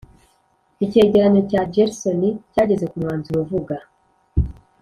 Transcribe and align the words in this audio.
icyegeranyo 0.85 1.41
cya 1.49 1.61
gersony 1.73 2.27
cyageze 2.53 2.85
ku 2.91 2.95
mwanzuro 3.01 3.37
uvuga. 3.45 3.75